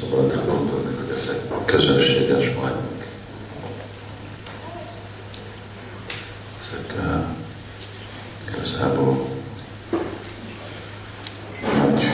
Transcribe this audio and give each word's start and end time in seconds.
Nem 0.00 0.08
szabad 0.10 0.46
gondolni, 0.46 0.96
hogy 0.96 1.16
ezek 1.16 1.64
közönséges 1.64 2.54
majmok. 2.54 3.04
Ezek 6.62 6.94
uh, 6.98 7.24
igazából 8.48 9.26
nagy 11.76 12.04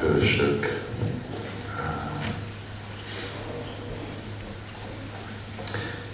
hősök, 0.00 0.80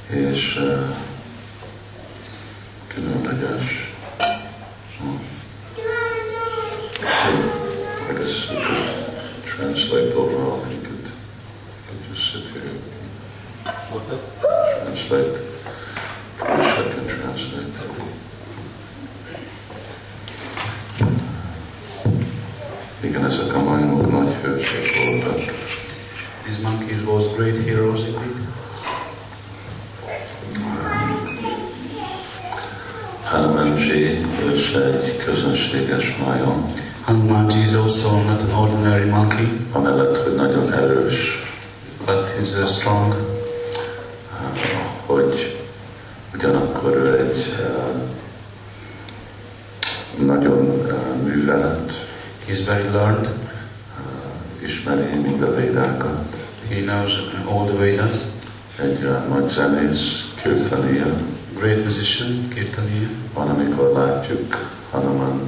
és 0.08 0.56
uh, 0.56 0.96
különleges. 2.88 3.92
I 8.10 8.14
guess 8.14 8.48
we 8.50 8.56
could 8.56 9.44
translate 9.44 10.16
overall. 10.16 10.77
What's 13.90 14.08
that? 14.08 14.20
Translate. 14.82 15.38
I 16.40 16.92
can 16.92 17.06
translate. 17.06 17.98
Igen, 23.00 23.24
ezek 23.24 23.54
a 23.54 23.62
majmok 23.62 24.10
nagy 24.10 24.32
hősök 24.32 24.84
voltak. 25.04 25.54
These 26.44 26.60
monkeys 26.62 27.00
was 27.04 27.34
great 27.36 27.66
heroes 27.66 28.00
indeed. 28.00 28.46
Hanumanji 33.24 34.26
ős 34.42 34.72
egy 34.72 35.16
közönséges 35.16 36.16
majom, 36.16 36.74
Hanumanji 37.04 37.62
is 37.62 37.74
also 37.74 38.22
not 38.22 38.42
an 38.42 38.52
ordinary 38.52 39.08
monkey, 39.08 39.48
amellett, 39.72 40.16
hogy 40.16 40.34
nagyon 40.34 40.72
erős, 40.72 41.42
but 42.06 42.28
he's 42.38 42.58
uh, 42.60 42.66
strong. 42.66 43.37
Hogy 45.06 45.66
ugyanakkor 46.34 46.96
ő 46.96 47.18
egy 47.18 47.54
nagyon 50.26 50.82
művelt, 51.24 51.92
He's 52.46 52.64
very 52.66 52.88
learned. 52.92 53.28
ismeri 54.62 55.14
mind 55.18 55.42
a 55.42 55.54
védákat, 55.54 56.36
He 56.68 56.80
knows 56.80 57.12
all 57.48 57.66
the 57.66 57.76
Vedas. 57.76 58.16
egy 58.76 59.08
nagy 59.28 59.48
zenész, 59.48 60.32
kirtania. 60.42 61.16
Great 61.58 61.84
musician, 61.84 62.48
Kirtaniya. 62.48 63.08
Van, 63.34 63.48
amikor 63.48 63.92
látjuk 63.92 64.70
Hanuman 64.90 65.40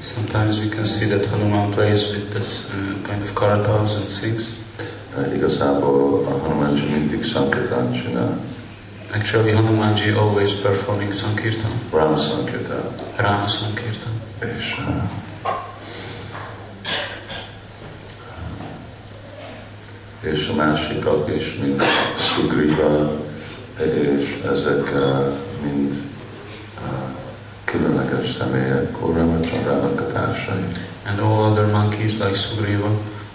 Sometimes 0.00 0.60
we 0.60 0.68
can 0.68 0.84
see 0.84 1.06
that 1.06 1.26
Hanuman 1.26 1.72
plays 1.72 2.12
with 2.12 2.32
this 2.32 2.70
uh, 2.70 2.74
kind 3.02 3.22
of 3.22 3.34
karatals 3.34 3.96
and 3.96 4.10
sings. 4.10 4.56
Igazából 5.34 6.26
a 6.26 6.38
Hanumanji 6.42 6.84
mindig 6.90 7.24
Sankirtan 7.24 7.92
csinál, 7.92 8.38
Actually, 9.14 9.52
Hanumanji 9.52 10.12
always 10.16 10.60
performing 10.60 11.12
Sankirtan, 11.12 11.70
Ram 11.92 12.16
Sankirtan. 12.16 12.82
Ram 13.16 13.46
Sankirtan. 13.46 14.12
És, 14.38 14.76
eh, 14.78 15.02
és 20.32 20.48
a 20.48 20.54
másikak 20.54 21.28
is, 21.28 21.58
mint 21.60 21.82
Sugriva, 22.18 23.20
és 23.78 24.38
ezek 24.52 24.90
eh, 24.94 25.43
mind 25.62 25.92
eh, 26.76 26.90
különleges 27.64 28.36
személyek, 28.38 28.92
Kurramacsarának 28.92 30.00
a 30.00 30.06
társai. 30.12 30.64
And 31.06 31.20
all 31.20 31.50
other 31.50 31.66
monkeys 31.66 32.18
like 32.18 32.36
Sugriva 32.36 32.90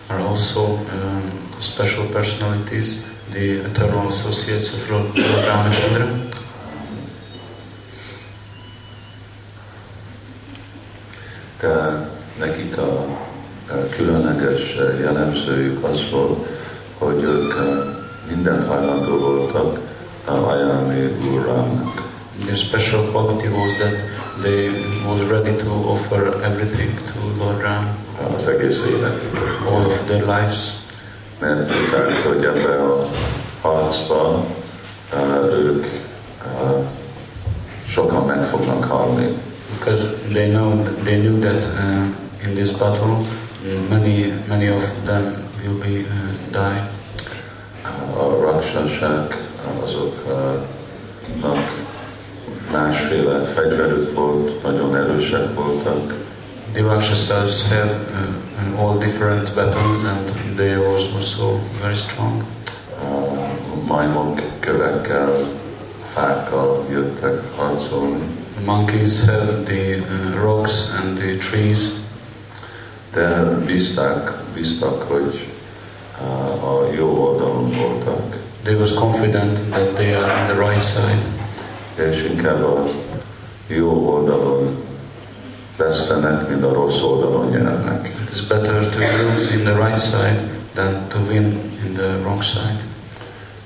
are 0.07 0.19
also 0.19 0.61
um, 0.61 1.31
special 1.59 2.05
personalities, 2.05 3.05
the 3.31 3.63
eternal 3.63 4.07
associates 4.07 4.73
of 4.73 4.89
Lord 4.89 5.15
Ramachandra. 5.45 6.07
De 11.59 12.09
nekik 12.39 12.77
a, 12.77 13.05
a 13.67 13.89
különleges 13.95 14.75
eh, 14.75 14.99
jellemzőjük 14.99 15.83
az 15.83 16.09
volt, 16.11 16.47
hogy 16.97 17.23
ők 17.23 17.53
eh, 17.53 17.65
mindent 18.27 18.67
hajlandó 18.67 19.17
voltak 19.17 19.79
eh, 20.27 20.47
ajánlni 20.47 21.17
Úrrámnak. 21.31 22.08
Their 22.45 22.57
special 22.57 23.03
quality 23.11 23.47
was 23.49 23.77
that 23.77 23.93
they 24.41 24.69
was 25.05 25.21
ready 25.29 25.55
to 25.57 25.69
offer 25.69 26.41
everything 26.43 26.89
to 26.97 27.43
Lord 27.43 27.61
Ram, 27.61 27.87
az 28.37 28.47
egész 28.47 28.81
életüket. 28.89 29.43
all 29.69 29.85
of 29.85 30.03
their 30.07 30.21
lives, 30.25 30.71
Mert 31.39 31.71
tudták, 31.71 32.15
hogy 32.27 32.43
ebben 32.43 32.79
a 32.79 33.05
harcban 33.61 34.45
uh, 35.13 35.45
ők 35.53 35.85
uh, 36.61 36.85
sokan 37.87 38.25
meg 38.25 38.43
fognak 38.43 38.83
halni. 38.83 39.27
because 39.79 40.15
they 40.33 40.49
know 40.49 40.83
they 41.03 41.19
knew 41.19 41.39
that 41.39 41.63
uh, 41.63 42.47
in 42.49 42.55
this 42.55 42.71
battle 42.71 43.17
many 43.89 44.33
many 44.47 44.69
of 44.69 44.83
them 45.05 45.35
will 45.63 45.77
be 45.79 45.99
uh, 45.99 46.05
die. 46.51 46.89
A 48.17 48.41
raksasák 48.45 49.37
azoknak 49.83 51.71
másféle 52.71 53.45
fegyverük 53.45 54.13
volt, 54.13 54.63
nagyon 54.63 54.95
erősek 54.95 55.53
voltak, 55.53 56.13
The 56.73 56.83
Rakshasas 56.83 57.67
have 57.67 57.91
uh, 58.13 58.79
all 58.79 58.99
different 58.99 59.55
weapons 59.55 60.03
and 60.03 60.55
they 60.55 60.77
was 60.77 61.11
also 61.15 61.59
very 61.81 61.95
strong. 61.95 62.43
a 63.01 63.85
majmok 63.87 64.41
kövekkel, 64.59 65.47
fákkal 66.13 66.85
jöttek 66.89 67.41
harcolni, 67.55 68.19
The 68.55 68.65
monkeys 68.65 69.25
have 69.25 69.63
the 69.63 69.95
uh, 69.97 70.41
rocks 70.41 70.91
and 71.01 71.17
the 71.17 71.37
trees, 71.37 71.89
de 73.13 73.57
bízták, 73.65 74.33
bíztak, 74.53 75.01
hogy 75.01 75.47
uh, 76.21 76.69
a 76.69 76.93
jó 76.93 77.07
oldalon 77.07 77.69
voltak, 77.69 78.37
they 78.63 78.75
was 78.75 78.93
confident 78.93 79.69
that 79.69 79.95
they 79.95 80.13
are 80.13 80.41
on 80.41 80.47
the 80.47 80.69
right 80.69 80.83
side 80.83 81.38
és 81.99 82.23
inkább 82.23 82.63
a 82.63 82.87
jó 83.67 84.13
oldalon 84.13 84.83
vesztenek, 85.77 86.49
mint 86.49 86.63
a 86.63 86.73
rossz 86.73 87.01
oldalon 87.01 87.49
nyernek. 87.49 88.07
It 88.07 88.29
is 88.29 88.41
better 88.41 88.89
to 88.89 88.99
lose 88.99 89.53
in 89.53 89.63
the 89.63 89.73
right 89.73 90.01
side 90.01 90.41
than 90.73 91.07
to 91.07 91.17
win 91.27 91.45
in 91.85 91.93
the 91.93 92.17
wrong 92.21 92.41
side. 92.41 92.79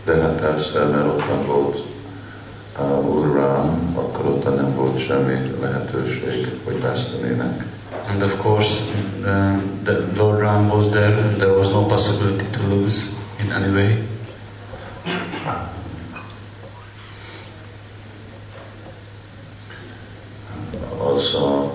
De 0.05 0.21
hát 0.21 0.39
persze, 0.39 0.83
mert 0.83 1.05
ott 1.05 1.45
volt 1.45 1.83
uh, 2.79 3.09
Úr 3.09 3.35
Rám, 3.35 3.93
akkor 3.95 4.25
ott 4.25 4.55
nem 4.55 4.75
volt 4.75 5.05
semmi 5.05 5.55
lehetőség, 5.61 6.47
hogy 6.63 6.81
vesztenének. 6.81 7.65
And 8.07 8.21
of 8.21 8.41
course, 8.41 8.81
uh, 9.21 9.61
the 9.83 9.97
Lord 10.17 10.39
Ram 10.39 10.69
was 10.69 10.89
there 10.89 11.17
and 11.17 11.35
there 11.37 11.51
was 11.51 11.67
no 11.67 11.85
possibility 11.85 12.45
to 12.51 12.59
lose 12.67 13.03
in 13.39 13.51
any 13.51 13.73
way. 13.73 14.07
A 21.31 21.73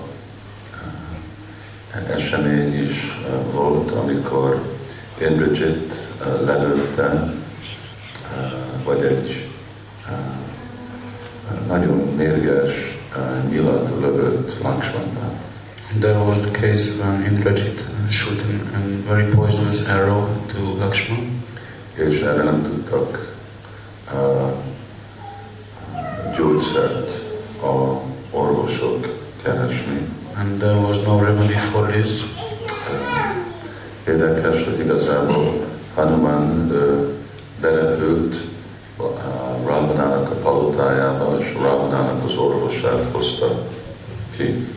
uh, 1.95 2.09
esemény 2.09 2.83
is 2.83 3.19
uh, 3.27 3.53
volt, 3.53 3.91
amikor 3.91 4.61
Indrajit 5.21 5.93
uh, 6.19 6.45
lelőtte, 6.45 7.33
uh, 8.31 8.83
vagy 8.83 9.03
egy 9.03 9.49
nagyon 11.67 12.13
mérges 12.15 12.97
nyilat 13.49 13.89
lövött 13.99 14.61
Lakshmannal. 14.61 15.33
There 15.99 16.19
was 16.19 16.37
the 16.37 16.51
case 16.51 16.91
when 17.01 17.25
Indrajit 17.25 17.85
shot 18.09 18.41
an, 18.41 18.73
a 18.75 19.13
very 19.13 19.29
poisonous 19.29 19.87
arrow 19.87 20.27
to 20.45 20.77
Lakshman, 20.77 21.43
és 21.93 22.19
erre 22.21 22.43
nem 22.43 22.63
tudtak 22.63 23.35
gyógyszert 26.37 27.11
a 27.61 28.01
orvosok. 28.31 29.18
And 30.35 30.59
there 30.59 30.79
was 30.79 31.01
no 31.03 31.19
remedy 31.19 31.57
for 31.71 31.91
this. 31.91 32.23
Érdekes, 34.07 34.63
hogy 34.63 34.79
igazából 34.79 35.65
Hanuman 35.95 36.71
uh, 36.71 37.07
uh, 38.97 39.07
Ravanának 39.65 40.31
a 40.31 40.35
palotájába, 40.35 41.37
és 41.39 41.53
Ravanának 41.61 42.23
az 42.25 42.35
orvosát 42.35 43.05
hozta 43.11 43.67
ki. 44.37 44.67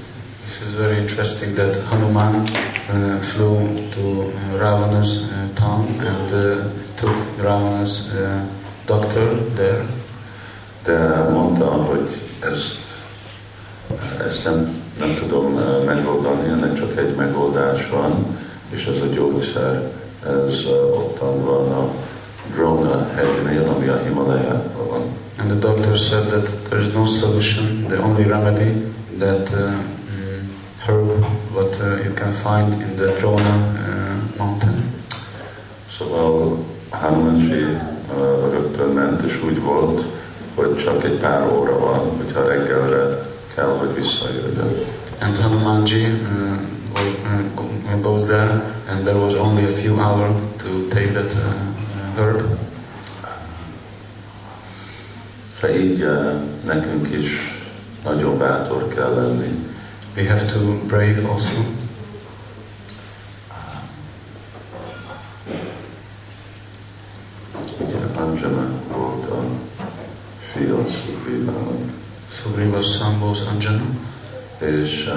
This 0.44 0.60
is 0.60 0.74
very 0.76 0.96
interesting 0.96 1.54
that 1.54 1.82
Hanuman 1.88 2.34
uh, 2.34 3.18
flew 3.20 3.88
to 3.90 4.00
uh, 4.00 4.58
Ravana's 4.58 5.22
uh, 5.22 5.54
town 5.54 5.86
and 6.00 6.32
uh, 6.32 6.64
took 6.94 7.16
Ravana's 7.38 8.10
uh, 8.14 8.40
doctor 8.86 9.52
there 9.54 10.00
de 10.84 11.28
mondta, 11.30 11.64
hogy 11.64 12.20
ezt, 12.40 12.81
ezt 14.26 14.44
nem, 14.44 14.82
nem 14.98 15.14
tudom 15.14 15.58
eh, 15.58 15.84
megoldani, 15.84 16.48
ennek 16.48 16.78
csak 16.78 16.98
egy 16.98 17.14
megoldás 17.14 17.88
van, 17.90 18.38
és 18.70 18.86
ez 18.86 19.02
a 19.02 19.14
gyógyszer, 19.14 19.90
ez 20.26 20.54
eh, 20.66 20.98
ottan 20.98 21.44
van 21.44 21.72
a 21.72 21.88
Drona 22.54 23.08
hegynél, 23.14 23.68
ami 23.76 23.88
a 23.88 24.00
Himalayában 24.04 24.88
van. 24.88 25.02
And 25.38 25.50
the 25.50 25.68
doctor 25.68 25.96
said 25.96 26.28
that 26.28 26.48
there 26.68 26.80
is 26.80 26.92
no 26.92 27.06
solution, 27.06 27.86
the 27.88 27.98
only 27.98 28.24
remedy 28.24 28.92
that 29.18 29.50
uh, 29.52 29.72
herb 30.86 31.24
what 31.54 31.80
uh, 31.80 32.02
you 32.02 32.12
can 32.14 32.32
find 32.32 32.72
in 32.82 32.96
the 32.96 33.14
Drona 33.18 33.56
uh, 33.56 34.38
mountain. 34.38 34.94
Szóval 35.98 36.58
Hanumanji 36.90 37.62
uh, 37.62 38.50
rögtön 38.52 38.88
ment, 38.88 39.22
és 39.22 39.42
úgy 39.44 39.62
volt, 39.62 40.04
hogy 40.54 40.76
csak 40.76 41.04
egy 41.04 41.18
pár 41.18 41.52
óra 41.52 41.78
van, 41.78 42.16
hogyha 42.16 42.46
reggelre 42.46 43.31
kell, 43.54 43.76
hogy 43.78 43.94
visszajöjjön. 43.94 44.84
And 45.20 45.36
Hanumanji 45.38 46.04
uh, 46.04 46.18
was, 46.94 47.06
uh, 47.94 48.00
goes 48.00 48.24
there, 48.24 48.62
and 48.88 49.04
there 49.04 49.18
was 49.18 49.34
only 49.34 49.64
a 49.64 49.72
few 49.72 49.94
hours 50.00 50.34
to 50.58 50.88
take 50.88 51.12
that 51.12 51.34
uh, 51.34 51.54
herb. 52.16 52.42
De 55.60 55.78
így 55.80 56.02
uh, 56.02 56.32
nekünk 56.64 57.08
is 57.08 57.26
nagyon 58.04 58.38
bátor 58.38 58.88
kell 58.88 59.14
lenni. 59.14 59.70
We 60.16 60.28
have 60.28 60.46
to 60.46 60.58
brave 60.86 61.28
also. 61.28 61.56
Anjana 68.16 68.68
volt 68.92 69.30
a 69.30 69.44
fia 70.52 70.76
Sugrivának, 70.86 72.01
Sugriva's 72.32 72.86
son 72.98 73.20
was 73.20 73.40
Anjana. 73.46 73.86
és, 74.62 75.10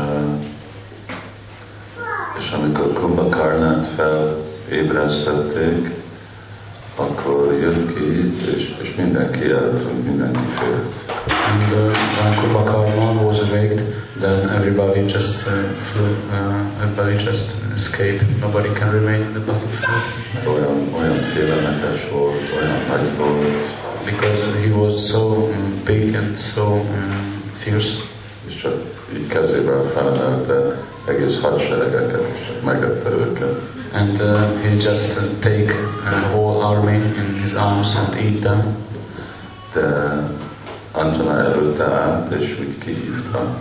és 2.40 2.52
amikor 2.52 2.94
Kumbhakarnát 2.94 3.88
felébresztették, 3.96 5.90
akkor 6.96 7.54
jött 7.54 7.96
ki, 7.98 8.34
és, 8.56 8.76
és 8.82 8.96
mindenki 8.96 9.52
eltűnt, 9.52 10.06
mindenki 10.06 10.46
félt. 10.60 10.94
And 11.52 11.72
uh, 11.72 11.92
when 12.22 12.36
Kumbhakarna 12.36 13.22
was 13.22 13.40
awaked, 13.40 13.82
then 14.20 14.50
everybody 14.50 15.02
just 15.06 15.48
uh, 15.48 15.54
flew, 15.92 16.16
uh, 16.32 16.82
everybody 16.82 17.24
just 17.24 17.56
escaped. 17.74 18.40
Nobody 18.40 18.70
can 18.70 18.92
remain 18.92 19.22
in 19.22 19.32
the 19.32 19.40
battlefield 19.40 20.04
Olyan, 20.48 20.90
olyan 20.98 21.16
félelmetes 21.16 22.10
volt, 22.12 22.42
olyan 22.58 22.80
nagy 22.88 23.18
volt, 23.18 23.85
because 24.06 24.54
he 24.64 24.72
was 24.72 25.10
so 25.10 25.52
um, 25.54 25.82
big 25.86 26.16
and 26.16 26.38
so 26.38 26.66
um, 26.80 27.42
fierce. 27.54 28.02
és 28.48 28.68
így 29.16 29.28
kezével 29.28 29.84
felemelte 29.94 30.78
egész 31.08 31.40
hadseregeket, 31.42 32.28
és 32.34 32.52
megette 32.64 33.10
őket. 33.10 33.62
And 33.94 34.22
uh, 34.22 34.62
he 34.62 34.70
just 34.70 35.18
uh, 35.18 35.24
take 35.40 35.74
the 36.10 36.28
whole 36.32 36.66
army 36.66 36.96
in 36.96 37.40
his 37.42 37.54
arms 37.54 37.96
and 37.96 38.16
eat 38.16 38.42
them. 38.42 38.78
De 39.74 40.14
Anjana 40.92 41.40
előtte 41.40 41.84
állt, 41.84 42.32
és 42.32 42.58
úgy 42.60 42.78
kihívta, 42.78 43.58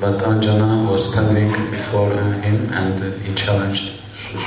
But 0.00 0.22
Anjana 0.22 0.82
was 0.88 1.02
standing 1.02 1.70
before 1.70 2.14
uh, 2.14 2.42
him 2.42 2.70
and 2.72 3.00
he 3.22 3.32
challenged. 3.34 3.90
és 4.32 4.42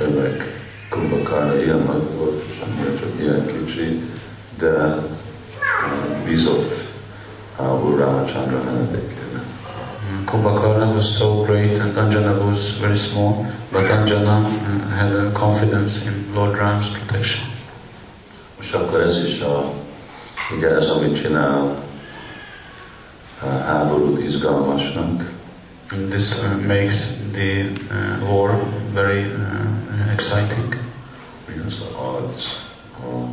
ő 0.00 0.08
meg 0.08 0.65
Kumbhakarna 0.96 1.62
ilyen 1.62 1.78
nagy 1.78 2.16
volt, 2.16 2.44
és 2.50 2.62
annyira 2.66 2.98
csak 2.98 3.08
ilyen 3.20 3.46
kicsi, 3.46 4.02
de 4.58 4.96
bízott 6.24 6.74
uh, 7.58 7.98
Ramachandra 7.98 8.62
menedékében. 8.64 9.42
Kumbhakarna 10.24 10.86
was 10.92 11.16
so 11.16 11.42
great 11.42 11.78
and 11.78 11.96
Anjana 11.96 12.44
was 12.44 12.80
very 12.80 12.96
small, 12.96 13.46
but 13.72 13.90
Anjana 13.90 14.38
uh, 14.38 14.96
had 14.98 15.14
a 15.14 15.32
confidence 15.32 16.10
in 16.10 16.26
Lord 16.34 16.56
Ram's 16.56 16.88
protection. 16.88 17.44
És 18.60 18.72
akkor 18.72 19.00
ez 19.00 19.16
is 19.24 19.40
a, 19.40 19.72
ugye 20.56 20.68
ez, 20.68 20.88
amit 20.88 21.22
csinál 21.22 21.84
a 23.42 23.46
háborút 23.46 24.22
izgalmasnak, 24.22 25.34
And 25.92 26.10
this 26.10 26.42
uh, 26.42 26.56
makes 26.56 27.20
the 27.32 27.68
uh, 27.90 28.24
war 28.28 28.56
very 28.92 29.30
uh, 29.32 30.12
exciting 30.12 30.75
mi 31.66 31.72
az 31.72 31.82
odds, 31.98 32.44
a, 33.00 33.28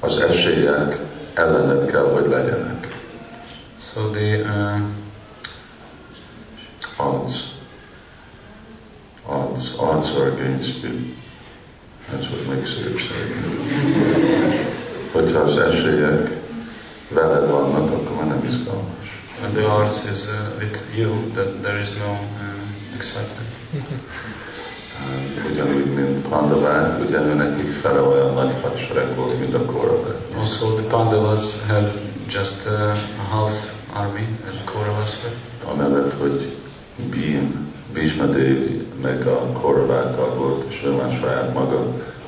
az 0.00 0.18
esélyek 0.18 0.98
ellened 1.34 1.90
kell, 1.90 2.10
hogy 2.12 2.26
legyenek. 2.28 3.00
So 3.80 4.10
the 4.10 4.36
uh, 4.36 4.80
Odds. 6.96 7.56
Odds. 9.26 9.74
Odds 9.76 10.10
are 10.10 10.32
against 10.32 10.82
you. 10.82 10.92
That's 12.10 12.28
what 12.30 12.46
makes 12.46 12.70
it 12.70 12.86
exciting. 12.86 13.44
Hogyha 15.12 15.38
az 15.38 15.56
esélyek 15.56 16.30
veled 17.08 17.50
vannak, 17.50 17.92
akkor 17.92 18.16
már 18.16 18.26
nem 18.26 18.44
izgalmas. 18.44 18.96
when 19.40 19.54
the 19.54 19.68
odds 19.68 20.04
is 20.06 20.28
uh, 20.28 20.56
with 20.58 20.96
you, 20.96 21.30
that 21.30 21.62
there 21.62 21.78
is 21.78 21.96
no 21.96 22.12
uh, 22.12 22.94
excitement. 22.94 23.48
Ugyanúgy, 25.52 25.94
mint 25.94 26.28
Pandavák, 26.28 27.00
ugyanúgy 27.08 27.34
nekik 27.34 27.72
fele 27.72 28.00
olyan 28.00 28.34
nagy 28.34 28.54
hadsereg 28.62 29.14
volt, 29.16 29.38
mint 29.38 29.54
a 29.54 29.64
Korabek. 29.64 30.16
Also, 30.38 30.66
the 30.66 30.82
Pandavas 30.82 31.66
have 31.66 31.90
just 32.28 32.66
uh, 32.66 32.72
a 33.18 33.34
half 33.34 33.72
army 33.92 34.26
as 34.48 34.64
Kauravas 34.64 35.22
were. 35.22 35.34
Amellett, 35.72 36.12
hogy 36.20 36.56
Bhim, 37.10 37.72
Bhishma 37.92 38.24
Devi, 38.24 38.86
meg 39.02 39.26
a 39.26 39.52
Koravákkal 39.52 40.34
volt, 40.34 40.72
és 40.72 40.82
ő 40.84 40.90
már 40.90 41.18
saját 41.20 41.54
maga 41.54 41.86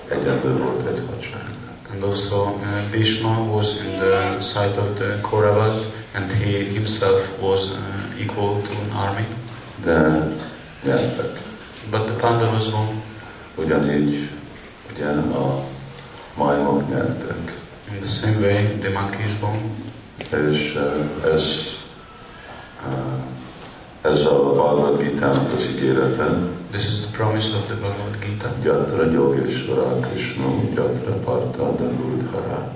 egyenlő 0.09 0.57
volt 0.57 0.87
egy 0.87 1.03
hadsereg. 1.11 1.49
And 1.93 2.03
also, 2.03 2.37
uh, 2.37 2.91
Bhishma 2.91 3.43
was 3.53 3.77
in 3.85 3.99
the 3.99 4.41
side 4.41 4.79
of 4.79 4.99
the 4.99 5.21
Kauravas, 5.21 5.77
and 6.15 6.33
he 6.33 6.65
himself 6.65 7.41
was 7.41 7.71
uh, 7.71 8.21
equal 8.21 8.61
to 8.61 8.71
an 8.71 9.07
army. 9.07 9.27
De 9.85 10.29
nyertek. 10.85 11.50
But 11.91 12.07
the 12.07 12.15
Pandavas 12.15 12.73
won. 12.73 13.03
Ugyanígy 13.55 14.31
ugye 14.93 15.07
a 15.07 15.65
majmok 16.35 16.89
nyertek. 16.89 17.59
In 17.93 17.97
the 18.01 18.07
same 18.07 18.41
way, 18.41 18.65
the 18.79 18.91
monkeys 18.91 19.41
won. 19.41 19.57
És 20.19 20.75
eh, 20.75 21.33
ez, 21.35 21.43
eh, 22.87 24.13
ez 24.13 24.27
a 24.27 24.53
Bhagavad 24.55 25.03
Gita-nak 25.03 25.53
az 25.53 25.67
ígérete, 25.67 26.59
This 26.71 26.87
is 26.89 27.01
the 27.01 27.11
promise 27.11 27.53
of 27.57 27.67
the 27.67 27.75
Bhagavad 27.75 28.21
Gita. 28.21 28.49
Gyatra 28.63 29.11
Yogeshwara 29.11 30.01
Krishna, 30.01 30.47
Gyatra 30.75 31.15
Parta 31.25 31.73
Danudhara, 31.77 32.75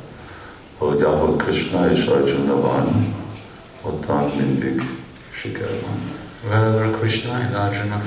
hogy 0.79 1.03
ahol 1.03 1.37
Krishna 1.37 1.91
és 1.91 2.07
Arjuna 2.07 2.61
van, 2.61 3.15
ottan 3.83 4.33
mindig 4.37 4.83
siker 5.31 5.81
van. 5.81 5.99
Wherever 6.45 6.99
Krishna 6.99 7.33
and 7.33 7.55
Arjuna 7.55 8.03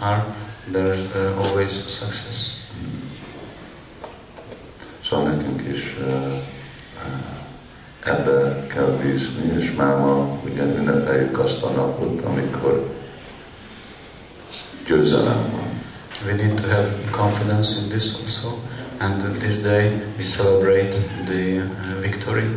are, 0.00 0.24
there's 0.72 1.14
uh, 1.14 1.42
always 1.42 1.72
success. 1.72 2.56
Szóval 5.08 5.30
nekünk 5.30 5.62
is 5.72 5.96
eh, 6.06 6.24
eh, 6.24 6.40
ebbe 8.04 8.66
kell 8.66 8.98
bízni, 9.02 9.56
és 9.58 9.72
már 9.76 9.96
ma 9.96 10.40
ugye 10.44 10.62
ünnepeljük 10.62 11.38
azt 11.38 11.62
a 11.62 11.70
napot, 11.70 12.22
amikor 12.24 12.94
győzelem 14.86 15.50
van. 15.50 15.66
We 16.24 16.34
need 16.34 16.60
to 16.60 16.68
have 16.68 16.88
confidence 17.10 17.80
in 17.80 17.88
this 17.88 18.14
also, 18.20 18.48
and 18.98 19.38
this 19.38 19.58
day 19.58 19.90
we 20.16 20.24
celebrate 20.24 20.96
the 21.24 21.56
uh, 21.56 22.00
victory. 22.00 22.50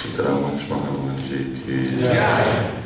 Hare 0.00 0.12
Krishna, 0.12 0.24
Sitaram 0.24 0.42
Lakshmana 0.42 1.14
Ji 1.28 1.38
ki 1.64 2.79